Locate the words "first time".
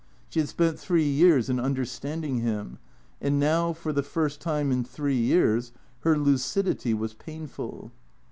4.01-4.71